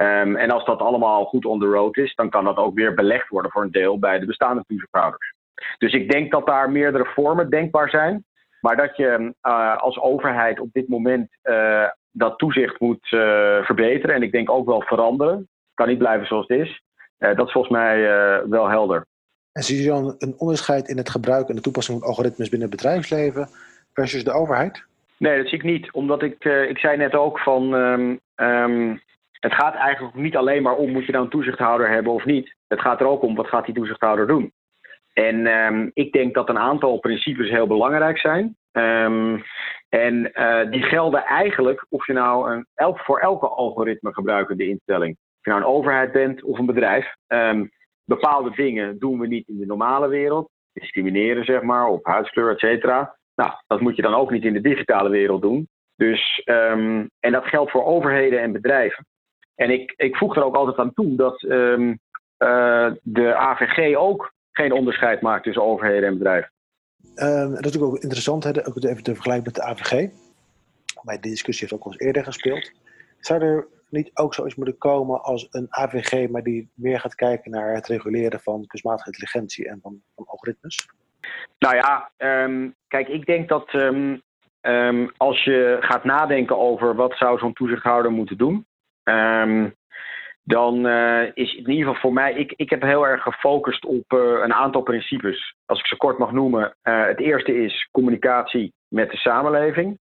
Um, 0.02 0.36
en 0.36 0.52
als 0.52 0.66
dat 0.66 0.80
allemaal 0.80 1.26
goed 1.26 1.46
on 1.46 1.60
the 1.60 1.66
road 1.66 1.98
is, 1.98 2.16
dan 2.16 2.30
kan 2.30 2.44
dat 2.44 2.58
ook 2.58 2.76
weer 2.76 2.94
belegd 2.94 3.28
worden 3.28 3.52
voor 3.52 3.62
een 3.62 3.72
deel 3.72 4.00
bij 4.00 4.20
de 4.20 4.26
bestaande 4.26 4.64
toezichthouders. 4.68 5.34
Dus 5.78 5.94
ik 5.94 6.12
denk 6.12 6.32
dat 6.32 6.46
daar 6.46 6.72
meerdere 6.72 7.06
vormen 7.06 7.50
denkbaar 7.50 7.90
zijn. 7.90 8.26
Maar 8.62 8.76
dat 8.76 8.98
je 8.98 9.34
als 9.78 10.00
overheid 10.00 10.60
op 10.60 10.70
dit 10.72 10.88
moment 10.88 11.30
dat 12.12 12.38
toezicht 12.38 12.80
moet 12.80 13.08
verbeteren 13.62 14.16
en 14.16 14.24
ik 14.24 14.32
denk 14.32 14.50
ook 14.50 14.66
wel 14.66 14.82
veranderen 14.82 15.48
kan 15.78 15.88
niet 15.88 15.98
blijven 15.98 16.28
zoals 16.28 16.48
het 16.48 16.60
is. 16.60 16.82
Uh, 17.20 17.36
dat 17.36 17.46
is 17.46 17.52
volgens 17.52 17.74
mij 17.74 17.98
uh, 17.98 18.50
wel 18.50 18.70
helder. 18.70 19.06
En 19.52 19.64
zie 19.64 19.82
je 19.82 19.88
dan 19.88 20.16
een 20.18 20.36
onderscheid 20.38 20.88
in 20.88 20.98
het 20.98 21.10
gebruik 21.10 21.50
en 21.50 21.56
de 21.56 21.62
toepassing 21.62 22.00
van 22.00 22.08
algoritmes 22.08 22.50
binnen 22.50 22.68
het 22.68 22.78
bedrijfsleven 22.78 23.48
versus 23.94 24.24
de 24.24 24.32
overheid? 24.32 24.86
Nee, 25.18 25.38
dat 25.38 25.48
zie 25.48 25.58
ik 25.58 25.64
niet. 25.64 25.92
Omdat 25.92 26.24
ik, 26.24 26.46
uh, 26.46 26.70
ik 26.70 26.78
zei 26.78 26.98
net 26.98 27.16
ook 27.16 27.40
van. 27.40 27.74
Um, 27.74 28.20
um, 28.36 29.02
het 29.40 29.54
gaat 29.54 29.76
eigenlijk 29.76 30.16
niet 30.16 30.36
alleen 30.36 30.62
maar 30.62 30.76
om 30.76 30.92
moet 30.92 31.06
je 31.06 31.12
nou 31.12 31.24
een 31.24 31.30
toezichthouder 31.30 31.90
hebben 31.90 32.14
of 32.14 32.26
niet. 32.26 32.56
Het 32.68 32.82
gaat 32.82 33.00
er 33.00 33.08
ook 33.08 33.22
om 33.22 33.36
wat 33.36 33.48
gaat 33.48 33.66
die 33.66 33.76
toezichthouder 33.76 34.28
doen. 34.28 34.52
En 35.14 35.48
um, 35.48 35.92
ik 35.94 36.12
denk 36.12 36.34
dat 36.34 36.50
een 36.50 36.60
aantal 36.60 37.00
principes 37.00 37.50
heel 37.50 37.68
belangrijk 37.68 38.20
zijn. 38.20 38.56
Um, 38.72 39.44
en 39.90 40.32
uh, 40.34 40.72
die 40.72 40.84
gelden 40.84 41.24
eigenlijk 41.24 41.86
of 41.90 42.08
je 42.08 42.14
nou 42.14 42.52
een, 42.52 42.66
elk, 42.76 43.00
voor 43.00 43.20
elke 43.20 43.48
algoritme 43.48 44.14
gebruikende 44.14 44.68
instelling 44.68 45.18
je 45.48 45.54
nou 45.54 45.64
een 45.64 45.78
overheid 45.78 46.12
bent 46.12 46.44
of 46.44 46.60
een 46.60 46.66
bedrijf. 46.66 47.16
Um, 47.28 47.72
bepaalde 48.04 48.52
dingen 48.56 49.00
doen 49.00 49.20
we 49.20 49.28
niet 49.28 49.48
in 49.48 49.58
de 49.58 49.66
normale 49.66 50.08
wereld. 50.08 50.50
Discrimineren, 50.74 51.46
zeg 51.46 51.62
maar, 51.62 51.88
op 51.88 52.06
huidskleur, 52.06 52.52
et 52.52 52.60
cetera. 52.60 53.16
Nou, 53.36 53.52
dat 53.68 53.82
moet 53.82 53.96
je 53.96 54.02
dan 54.02 54.14
ook 54.14 54.32
niet 54.32 54.44
in 54.44 54.54
de 54.54 54.62
digitale 54.62 55.10
wereld 55.10 55.42
doen. 55.42 55.68
Dus, 55.96 56.42
um, 56.46 57.10
en 57.20 57.32
dat 57.32 57.46
geldt 57.46 57.72
voor 57.72 57.86
overheden 57.86 58.42
en 58.42 58.52
bedrijven. 58.52 59.06
En 59.56 59.70
ik, 59.70 59.94
ik 59.96 60.16
voeg 60.16 60.36
er 60.36 60.44
ook 60.44 60.56
altijd 60.56 60.78
aan 60.78 60.94
toe 60.94 61.16
dat 61.16 61.42
um, 61.42 61.90
uh, 62.38 62.92
de 63.02 63.36
AVG 63.36 63.96
ook 63.96 64.34
geen 64.52 64.72
onderscheid 64.72 65.22
maakt 65.22 65.44
tussen 65.44 65.64
overheden 65.64 66.10
en 66.10 66.18
bedrijven. 66.18 66.52
Dat 67.16 67.50
is 67.50 67.60
natuurlijk 67.60 67.84
ook 67.84 68.02
interessant, 68.02 68.44
hè, 68.44 68.68
ook 68.68 68.84
even 68.84 69.04
te 69.04 69.14
vergelijken 69.14 69.46
met 69.46 69.56
de 69.56 69.64
AVG. 69.64 70.10
Maar 71.02 71.22
die 71.22 71.32
discussie 71.32 71.68
heeft 71.68 71.80
ook 71.80 71.86
al 71.86 71.92
eens 71.92 72.02
eerder 72.02 72.24
gespeeld. 72.24 72.72
Zou 73.20 73.42
er 73.42 73.68
niet 73.90 74.12
ook 74.14 74.34
zoiets 74.34 74.56
moeten 74.56 74.78
komen 74.78 75.24
als 75.24 75.48
een 75.52 75.68
AVG, 75.70 76.30
maar 76.30 76.44
die 76.44 76.70
meer 76.74 77.00
gaat 77.00 77.16
kijken 77.16 77.52
naar 77.52 77.74
het 77.74 77.88
reguleren 77.88 78.40
van 78.40 78.66
kunstmatige 78.68 79.10
intelligentie 79.10 79.68
en 79.70 79.80
van, 79.82 80.02
van 80.16 80.26
algoritmes? 80.26 80.90
Nou 81.60 81.76
ja, 81.76 82.12
ehm, 82.18 82.70
kijk, 82.88 83.08
ik 83.08 83.26
denk 83.26 83.50
dat 83.50 83.70
ehm, 83.70 84.18
ehm, 84.62 85.08
als 85.18 85.44
je 85.44 85.78
gaat 85.80 86.04
nadenken 86.04 86.58
over 86.58 86.96
wat 86.96 87.14
zou 87.18 87.38
zo'n 87.38 87.54
toezichthouder 87.54 88.12
moeten 88.12 88.38
doen, 88.38 88.66
dan 90.48 90.86
uh, 90.86 91.24
is 91.34 91.54
in 91.54 91.70
ieder 91.70 91.86
geval 91.86 92.02
voor 92.02 92.14
mij, 92.14 92.34
ik, 92.34 92.54
ik 92.56 92.70
heb 92.70 92.82
heel 92.82 93.08
erg 93.08 93.22
gefocust 93.22 93.86
op 93.86 94.14
uh, 94.14 94.20
een 94.20 94.54
aantal 94.54 94.82
principes. 94.82 95.56
Als 95.66 95.80
ik 95.80 95.86
ze 95.86 95.98
kort 95.98 96.18
mag 96.18 96.32
noemen. 96.32 96.76
Uh, 96.84 97.06
het 97.06 97.20
eerste 97.20 97.64
is 97.64 97.90
communicatie 97.92 98.74
met 98.88 99.12
de 99.12 99.18
samenleving. 99.18 100.00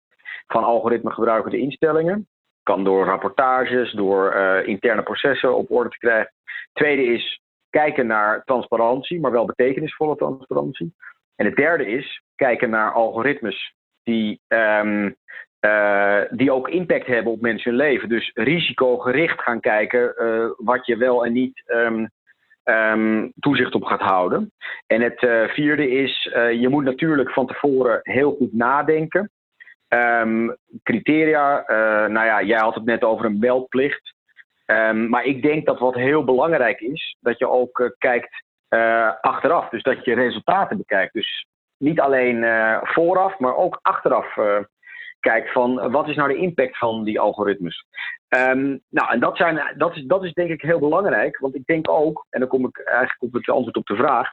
Van 0.47 0.65
algoritme 0.65 1.11
gebruikende 1.11 1.59
instellingen. 1.59 2.29
Kan 2.65 2.85
door 2.85 3.05
rapportages, 3.05 3.93
door 3.93 4.35
interne 4.65 5.03
processen 5.03 5.57
op 5.57 5.71
orde 5.71 5.91
te 5.91 5.99
krijgen. 5.99 6.33
Tweede 6.73 7.05
is 7.05 7.41
kijken 7.71 8.07
naar 8.07 8.45
transparantie, 8.45 9.21
maar 9.21 9.31
wel 9.31 9.45
betekenisvolle 9.45 10.17
transparantie. 10.17 10.95
En 11.37 11.47
het 11.47 11.57
derde 11.57 11.87
is 11.87 12.23
kijken 12.37 12.71
naar 12.71 12.93
algoritmes 12.93 13.75
die 14.03 14.41
um, 14.49 15.17
uh, 15.61 16.21
die 16.31 16.53
ook 16.53 16.69
impact 16.69 17.07
hebben 17.07 17.33
op 17.33 17.41
mensen 17.41 17.71
hun 17.71 17.81
leven. 17.81 18.09
Dus 18.09 18.31
risicogericht 18.35 19.41
gaan 19.41 19.61
kijken 19.61 20.15
uh, 20.19 20.47
wat 20.57 20.87
je 20.87 20.97
wel 20.97 21.25
en 21.25 21.33
niet 21.33 21.63
um, 21.67 22.11
um, 22.65 23.33
toezicht 23.39 23.75
op 23.75 23.85
gaat 23.85 24.01
houden. 24.01 24.53
En 24.87 25.01
het 25.01 25.51
vierde 25.53 25.91
is, 25.91 26.23
je 26.61 26.69
moet 26.69 26.85
natuurlijk 26.85 27.31
van 27.31 27.47
tevoren 27.47 28.01
heel 28.03 28.35
goed 28.35 28.53
nadenken. 28.53 29.31
Um, 29.95 30.57
criteria, 30.83 31.65
nou 32.09 32.27
ja, 32.27 32.43
jij 32.43 32.59
had 32.59 32.75
het 32.75 32.85
net 32.85 33.05
over 33.05 33.25
een 33.25 33.39
meldplicht. 33.39 34.15
maar 35.09 35.25
ik 35.25 35.43
denk 35.43 35.67
dat 35.67 35.79
wat 35.79 35.95
heel 35.95 36.25
belangrijk 36.25 36.81
is, 36.81 37.17
dat 37.21 37.39
je 37.39 37.49
ook 37.49 37.95
kijkt 37.99 38.43
achteraf. 39.21 39.69
Dus 39.69 39.83
dat 39.83 40.05
je 40.05 40.15
resultaten 40.15 40.77
bekijkt. 40.77 41.13
Dus 41.13 41.47
niet 41.79 42.01
alleen 42.01 42.45
vooraf, 42.83 43.39
maar 43.39 43.57
ook 43.57 43.79
achteraf 43.83 44.37
kijkt 45.21 45.53
van 45.53 45.91
wat 45.91 46.09
is 46.09 46.17
nou 46.17 46.29
de 46.29 46.37
impact 46.37 46.79
van 46.79 47.05
die 47.05 47.21
algoritmes. 47.21 47.87
Um, 48.29 48.81
nou, 48.91 49.13
en 49.13 49.21
dat, 49.21 49.37
zijn, 49.37 49.75
dat, 49.77 49.97
is, 49.97 50.05
dat 50.05 50.25
is 50.25 50.33
denk 50.33 50.51
ik 50.51 50.63
heel 50.63 50.79
belangrijk, 50.79 51.39
want 51.39 51.55
ik 51.55 51.67
denk 51.67 51.91
ook, 51.91 52.27
en 52.31 52.41
dan 52.41 52.49
kom 52.49 52.67
ik 52.67 52.79
eigenlijk 52.79 53.23
op 53.23 53.33
het 53.33 53.49
antwoord 53.49 53.77
op 53.77 53.87
de 53.87 53.97
vraag. 53.97 54.31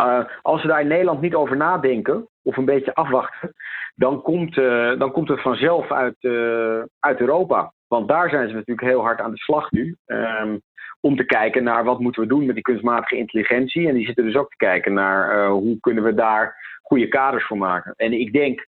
Uh, 0.00 0.24
als 0.42 0.62
we 0.62 0.68
daar 0.68 0.80
in 0.80 0.88
Nederland 0.88 1.20
niet 1.20 1.34
over 1.34 1.56
nadenken 1.56 2.28
of 2.42 2.56
een 2.56 2.64
beetje 2.64 2.94
afwachten, 2.94 3.52
dan 3.94 4.22
komt, 4.22 4.56
uh, 4.56 4.98
dan 4.98 5.12
komt 5.12 5.28
het 5.28 5.40
vanzelf 5.40 5.92
uit, 5.92 6.16
uh, 6.20 6.82
uit 6.98 7.20
Europa. 7.20 7.72
Want 7.88 8.08
daar 8.08 8.30
zijn 8.30 8.48
ze 8.48 8.54
natuurlijk 8.54 8.88
heel 8.88 9.02
hard 9.02 9.20
aan 9.20 9.30
de 9.30 9.38
slag 9.38 9.70
nu. 9.70 9.96
Um, 10.06 10.60
om 11.00 11.16
te 11.16 11.24
kijken 11.24 11.64
naar 11.64 11.84
wat 11.84 12.00
moeten 12.00 12.22
we 12.22 12.28
doen 12.28 12.46
met 12.46 12.54
die 12.54 12.64
kunstmatige 12.64 13.16
intelligentie. 13.16 13.88
En 13.88 13.94
die 13.94 14.06
zitten 14.06 14.24
dus 14.24 14.36
ook 14.36 14.50
te 14.50 14.56
kijken 14.56 14.92
naar 14.92 15.48
hoe 15.48 15.80
kunnen 15.80 16.04
we 16.04 16.14
daar 16.14 16.56
goede 16.82 17.08
kaders 17.08 17.46
voor 17.46 17.58
maken. 17.58 17.92
En 17.96 18.12
ik 18.12 18.32
denk 18.32 18.68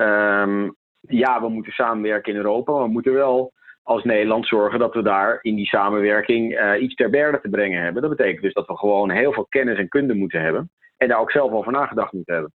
Um, 0.00 0.76
ja, 1.00 1.40
we 1.40 1.48
moeten 1.48 1.72
samenwerken 1.72 2.32
in 2.32 2.38
Europa, 2.38 2.72
maar 2.72 2.82
we 2.82 2.88
moeten 2.88 3.12
wel 3.12 3.52
als 3.82 4.04
Nederland 4.04 4.46
zorgen 4.46 4.78
dat 4.78 4.94
we 4.94 5.02
daar 5.02 5.38
in 5.42 5.54
die 5.54 5.66
samenwerking 5.66 6.60
uh, 6.60 6.82
iets 6.82 6.94
ter 6.94 7.10
berde 7.10 7.40
te 7.40 7.48
brengen 7.48 7.82
hebben. 7.82 8.02
Dat 8.02 8.16
betekent 8.16 8.42
dus 8.42 8.52
dat 8.52 8.66
we 8.66 8.76
gewoon 8.76 9.10
heel 9.10 9.32
veel 9.32 9.46
kennis 9.48 9.78
en 9.78 9.88
kunde 9.88 10.14
moeten 10.14 10.40
hebben 10.40 10.70
en 10.96 11.08
daar 11.08 11.20
ook 11.20 11.30
zelf 11.30 11.52
over 11.52 11.72
nagedacht 11.72 12.12
moeten 12.12 12.34
hebben. 12.34 12.52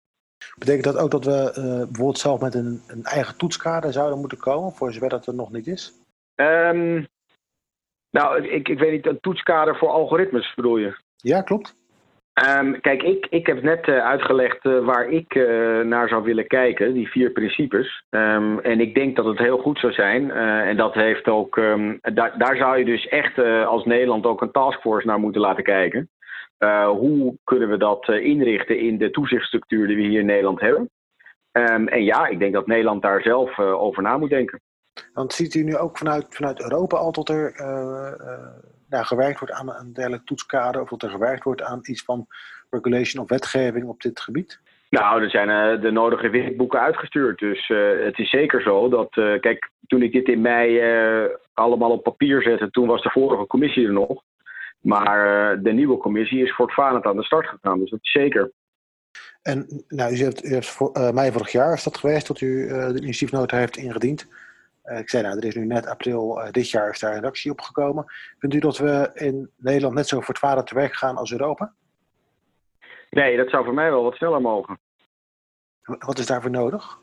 Betekent 0.58 0.84
dat 0.84 0.98
ook 0.98 1.12
dat 1.12 1.26
we 1.26 1.54
uh, 1.58 1.64
bijvoorbeeld 1.64 2.18
zelf 2.18 2.42
met 2.42 2.54
een, 2.54 2.82
een, 2.88 3.04
eigen 3.04 3.38
toetskader 3.38 3.94
zouden 3.94 4.20
moeten 4.20 4.38
komen, 4.38 4.72
voor 4.72 4.94
zover 4.94 5.10
dat 5.10 5.28
er 5.28 5.36
nog 5.36 5.52
niet 5.52 5.68
is? 5.68 5.94
Um, 6.36 7.08
nou, 8.10 8.48
ik, 8.48 8.68
ik 8.70 8.80
weet 8.80 8.92
niet, 8.92 9.06
een 9.06 9.20
toetskader 9.20 9.78
voor 9.78 9.90
algoritmes 9.90 10.54
bedoel 10.56 10.78
je? 10.78 10.98
Ja, 11.16 11.42
klopt. 11.42 11.76
Um, 12.34 12.82
kijk, 12.82 13.04
ik, 13.04 13.28
ik 13.30 13.48
heb 13.48 13.62
net 13.62 13.88
uh, 13.88 14.06
uitgelegd 14.06 14.66
uh, 14.66 14.86
waar 14.86 15.10
ik 15.10 15.36
uh, 15.36 15.82
naar 15.82 16.08
zou 16.08 16.24
willen 16.24 16.48
kijken, 16.48 16.94
die 16.94 17.10
vier 17.10 17.32
principes. 17.32 18.04
Um, 18.10 18.60
en 18.60 18.80
ik 18.80 18.96
denk 18.96 19.16
dat 19.16 19.26
het 19.26 19.38
heel 19.38 19.58
goed 19.58 19.80
zou 19.80 19.94
zijn. 19.94 20.32
en 20.32 20.78
dat 20.78 20.94
heeft 20.94 21.28
ook, 21.28 21.56
um, 21.56 22.00
da 22.02 22.30
daar 22.30 22.56
zou 22.56 22.78
je 22.78 22.86
dus 22.86 23.08
echt 23.08 23.38
als 23.66 23.86
Nederland 23.86 24.26
ook 24.26 24.42
een 24.42 24.52
taskforce 24.52 25.08
naar 25.08 25.20
moeten 25.20 25.42
laten 25.42 25.64
kijken. 25.64 26.10
hoe 26.88 27.38
kunnen 27.44 27.70
we 27.70 27.78
dat 27.78 28.08
inrichten 28.08 28.80
in 28.80 28.98
de 28.98 29.12
toezichtsstructuur 29.12 29.88
die 29.88 29.96
we 29.96 30.02
hier 30.04 30.20
in 30.20 30.26
Nederland 30.26 30.60
hebben? 30.60 30.90
en 31.52 32.04
ja, 32.04 32.28
ik 32.28 32.40
denk 32.40 32.54
dat 32.54 32.68
Nederland 32.68 33.02
daar 33.02 33.22
zelf 33.22 33.60
over 33.60 34.04
na 34.04 34.18
moet 34.18 34.30
denken. 34.30 34.62
Want 35.14 35.34
ziet 35.34 35.56
u 35.56 35.64
nu 35.64 35.78
ook 35.78 35.98
vanuit, 35.98 36.26
vanuit 36.30 36.62
Europa 36.62 36.98
al 36.98 37.12
tot 37.12 37.30
er 37.30 37.56
daar 38.94 39.06
gewerkt 39.06 39.40
wordt 39.40 39.54
aan 39.54 39.70
een 39.70 39.94
dergelijk 39.94 40.26
toetskader 40.26 40.82
of 40.82 40.90
dat 40.90 41.04
er 41.04 41.10
gewerkt 41.10 41.44
wordt 41.44 41.62
aan 41.62 41.80
iets 41.82 42.04
van 42.04 42.28
regulation 42.70 43.24
of 43.24 43.30
wetgeving 43.30 43.86
op 43.86 44.02
dit 44.02 44.20
gebied? 44.20 44.60
Nou, 44.90 45.24
er 45.24 45.30
zijn 45.30 45.50
uh, 45.50 45.82
de 45.82 45.92
nodige 45.92 46.30
witboeken 46.30 46.80
uitgestuurd. 46.80 47.40
Dus 47.40 47.70
uh, 47.70 48.06
het 48.06 48.20
is 48.20 48.30
zeker 48.30 48.62
zo 48.62 48.90
dat, 48.90 49.16
uh, 49.16 49.40
kijk, 49.40 49.70
toen 49.88 50.02
ik 50.02 50.12
dit 50.12 50.28
in 50.28 50.42
mei 50.42 50.82
allemaal 51.54 51.92
op 51.92 52.04
papier 52.04 52.42
zette, 52.42 52.70
toen 52.70 52.88
was 52.88 53.02
de 53.04 53.10
vorige 53.10 53.48
commissie 53.48 53.86
er 53.86 53.94
nog. 53.94 54.24
Maar 54.80 55.62
de 55.62 55.72
nieuwe 55.72 55.98
commissie 55.98 56.44
is 56.44 56.56
voortvarend 56.56 57.06
aan 57.06 57.16
de 57.16 57.24
start 57.24 57.48
gegaan, 57.48 57.80
dus 57.80 57.90
dat 57.90 58.00
is 58.02 58.12
zeker. 58.12 58.52
En 59.42 59.84
nou, 59.88 60.14
u 60.14 60.16
heeft, 60.16 60.44
u 60.44 60.64
voor, 60.64 61.14
mei 61.14 61.32
vorig 61.32 61.52
jaar 61.52 61.74
is 61.74 61.84
dat 61.84 61.98
geweest 61.98 62.28
dat 62.28 62.42
u 62.42 62.68
de 62.68 63.02
initiatiefnota 63.02 63.58
heeft 63.58 63.78
ingediend. 63.78 64.28
Uh, 64.86 65.00
ik 65.00 65.10
zei 65.10 65.24
nou, 65.24 65.38
er 65.38 65.46
is 65.46 65.56
nu 65.56 65.66
net 65.66 65.88
april 65.88 66.40
uh, 66.40 66.52
dit 66.52 66.70
jaar 66.70 66.90
is 66.90 67.00
daar 67.00 67.14
een 67.14 67.22
reactie 67.22 67.52
op 67.52 67.62
gekomen. 67.62 68.06
Vindt 68.40 68.56
u 68.56 68.60
dat 68.60 68.78
we 68.78 69.12
in 69.14 69.50
Nederland 69.58 69.96
net 69.96 70.08
zo 70.08 70.20
voortvarend 70.20 70.68
te 70.68 70.76
werk 70.76 70.94
gaan 70.94 71.18
als 71.18 71.32
Europa? 71.32 71.74
Nee, 73.10 73.38
dat 73.38 73.50
zou 73.50 73.64
voor 73.64 73.74
mij 73.74 73.90
wel 73.90 74.04
wat 74.04 74.16
sneller 74.16 74.42
mogen. 74.42 74.80
Wat 75.84 76.18
is 76.18 76.26
daarvoor 76.26 76.52
nodig? 76.52 77.02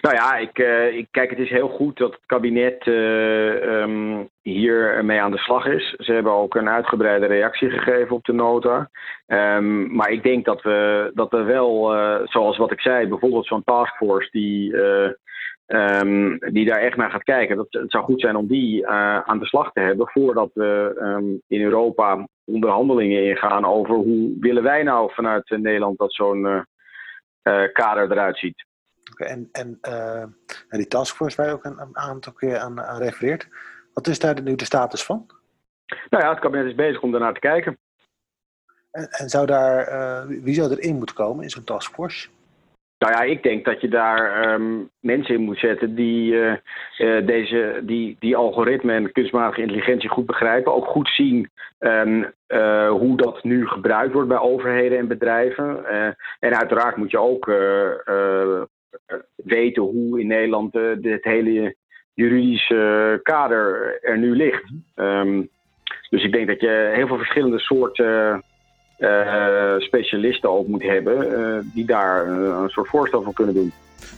Nou 0.00 0.14
ja, 0.14 0.36
ik, 0.36 0.58
uh, 0.58 0.96
ik, 0.96 1.08
kijk, 1.10 1.30
het 1.30 1.38
is 1.38 1.50
heel 1.50 1.68
goed 1.68 1.96
dat 1.96 2.12
het 2.12 2.26
kabinet 2.26 2.86
um, 2.86 4.28
hier 4.42 5.04
mee 5.04 5.20
aan 5.20 5.30
de 5.30 5.38
slag 5.38 5.66
is. 5.66 5.94
Ze 5.98 6.12
hebben 6.12 6.32
ook 6.32 6.54
een 6.54 6.68
uitgebreide 6.68 7.26
reactie 7.26 7.70
gegeven 7.70 8.16
op 8.16 8.24
de 8.24 8.32
nota. 8.32 8.90
Um, 9.26 9.94
maar 9.94 10.10
ik 10.10 10.22
denk 10.22 10.44
dat 10.44 10.62
we, 10.62 11.10
dat 11.14 11.30
we 11.30 11.42
wel, 11.42 11.92
zoals 12.24 12.56
wat 12.56 12.72
ik 12.72 12.80
zei, 12.80 13.06
bijvoorbeeld 13.06 13.46
zo'n 13.46 13.64
taskforce 13.64 14.28
die 14.30 14.76
Um, 15.70 16.38
die 16.38 16.66
daar 16.66 16.80
echt 16.80 16.96
naar 16.96 17.10
gaat 17.10 17.22
kijken. 17.22 17.56
Dat, 17.56 17.66
het 17.70 17.90
zou 17.90 18.04
goed 18.04 18.20
zijn 18.20 18.36
om 18.36 18.46
die 18.46 18.82
uh, 18.82 19.20
aan 19.20 19.38
de 19.38 19.46
slag 19.46 19.72
te 19.72 19.80
hebben 19.80 20.08
voordat 20.08 20.50
we 20.54 20.98
um, 21.00 21.42
in 21.46 21.62
Europa 21.62 22.28
onderhandelingen 22.44 23.24
ingaan 23.24 23.64
over 23.64 23.94
hoe 23.94 24.36
willen 24.40 24.62
wij 24.62 24.82
nou 24.82 25.12
vanuit 25.12 25.48
Nederland 25.48 25.98
dat 25.98 26.14
zo'n 26.14 26.44
uh, 26.44 26.60
uh, 27.42 27.72
kader 27.72 28.12
eruit 28.12 28.38
ziet. 28.38 28.64
Okay, 29.12 29.28
en 29.28 29.48
en 30.68 30.78
die 30.78 30.88
taskforce 30.88 31.36
waar 31.36 31.46
je 31.46 31.52
ook 31.52 31.64
een, 31.64 31.80
een 31.80 31.96
aantal 31.96 32.32
keer 32.32 32.58
aan, 32.58 32.80
aan, 32.80 33.02
refereert, 33.02 33.48
wat 33.94 34.06
is 34.06 34.18
daar 34.18 34.42
nu 34.42 34.54
de 34.54 34.64
status 34.64 35.04
van? 35.04 35.26
Nou 36.10 36.24
ja, 36.24 36.30
het 36.30 36.38
kabinet 36.38 36.66
is 36.66 36.74
bezig 36.74 37.02
om 37.02 37.10
daarnaar 37.10 37.34
te 37.34 37.40
kijken. 37.40 37.78
En, 38.90 39.08
en 39.10 39.28
zou 39.28 39.46
daar, 39.46 40.26
wie 40.26 40.54
zou 40.54 40.70
erin 40.70 40.96
moeten 40.96 41.14
komen 41.14 41.42
in 41.42 41.50
zo'n 41.50 41.64
taskforce? 41.64 42.28
Nou 42.98 43.12
ja, 43.12 43.22
ik 43.22 43.42
denk 43.42 43.64
dat 43.64 43.80
je 43.80 43.88
daar 43.88 44.52
um, 44.52 44.90
mensen 45.00 45.34
in 45.34 45.40
moet 45.40 45.58
zetten 45.58 45.94
die, 45.94 46.32
uh, 46.32 46.52
uh, 46.98 47.26
deze, 47.26 47.80
die, 47.82 48.16
die 48.18 48.36
algoritme 48.36 48.92
en 48.92 49.12
kunsmatige 49.12 49.60
intelligentie 49.60 50.08
goed 50.08 50.26
begrijpen. 50.26 50.74
Ook 50.74 50.86
goed 50.86 51.08
zien 51.08 51.50
um, 51.78 52.32
uh, 52.48 52.90
hoe 52.90 53.16
dat 53.16 53.42
nu 53.42 53.66
gebruikt 53.66 54.12
wordt 54.12 54.28
bij 54.28 54.38
overheden 54.38 54.98
en 54.98 55.08
bedrijven. 55.08 55.86
en 56.40 56.58
uiteraard 56.58 56.96
moet 56.96 57.10
je 57.10 57.18
ook 57.18 57.46
weten 59.34 59.82
hoe 59.82 60.20
in 60.20 60.26
Nederland 60.26 60.74
het 61.02 61.24
hele 61.24 61.74
juridische 62.14 63.20
kader 63.22 63.98
er 64.02 64.18
nu 64.18 64.36
ligt. 64.36 64.64
Um, 64.96 65.48
dus 66.10 66.24
ik 66.24 66.32
denk 66.32 66.46
dat 66.46 66.60
je 66.60 66.90
heel 66.94 67.06
veel 67.06 67.16
verschillende 67.16 67.58
soorten 67.58 68.42
uh, 68.98 69.74
specialisten 69.78 70.50
ook 70.50 70.66
moet 70.66 70.82
hebben 70.82 71.40
uh, 71.40 71.58
die 71.74 71.84
daar 71.84 72.26
uh, 72.26 72.58
een 72.62 72.68
soort 72.68 72.88
voorstel 72.88 73.22
van 73.22 73.32
kunnen 73.32 73.54
doen. 73.54 73.72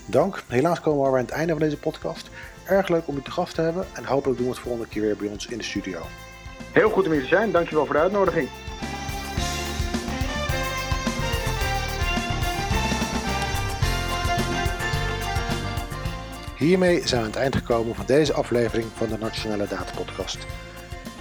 Dank. 0.06 0.42
Helaas 0.48 0.80
komen 0.80 1.02
we 1.02 1.08
weer 1.10 1.18
aan 1.18 1.24
het 1.24 1.34
einde 1.34 1.52
van 1.52 1.62
deze 1.62 1.78
podcast. 1.78 2.30
Erg 2.66 2.88
leuk 2.88 3.06
om 3.06 3.16
u 3.16 3.22
te 3.22 3.30
gast 3.30 3.54
te 3.54 3.60
hebben 3.60 3.84
en 3.92 4.04
hopelijk 4.04 4.38
doen 4.38 4.48
we 4.48 4.54
het 4.54 4.62
volgende 4.62 4.88
keer 4.88 5.02
weer 5.02 5.16
bij 5.16 5.28
ons 5.28 5.46
in 5.46 5.58
de 5.58 5.64
studio. 5.64 6.00
Heel 6.72 6.90
goed 6.90 7.06
om 7.06 7.12
hier 7.12 7.20
te 7.20 7.26
zijn. 7.26 7.50
Dankjewel 7.50 7.86
voor 7.86 7.94
de 7.94 8.00
uitnodiging. 8.00 8.48
Hiermee 16.56 17.08
zijn 17.08 17.20
we 17.20 17.26
aan 17.26 17.32
het 17.32 17.40
eind 17.40 17.56
gekomen 17.56 17.94
van 17.94 18.06
deze 18.06 18.32
aflevering 18.32 18.86
van 18.94 19.08
de 19.08 19.18
Nationale 19.18 19.66
Data 19.68 19.92
Podcast. 19.96 20.46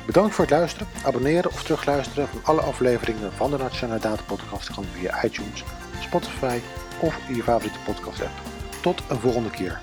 Bedankt 0.10 0.36
voor 0.36 0.46
het 0.46 0.54
luisteren. 0.54 0.88
Abonneren 1.04 1.52
of 1.52 1.64
terugluisteren 1.64 2.28
van 2.28 2.40
alle 2.44 2.62
afleveringen 2.62 3.34
van 3.34 3.52
de 3.52 3.58
Nationale 3.58 4.00
Data 4.00 4.24
Podcast 4.24 4.74
kan 4.74 4.86
via 4.94 5.24
iTunes, 5.24 5.64
Spotify 6.00 6.60
of 7.00 7.18
je 7.28 7.44
favoriete 7.44 7.80
podcast 7.86 8.22
app. 8.22 8.42
Tot 8.82 9.02
een 9.10 9.20
volgende 9.20 9.50
keer. 9.50 9.80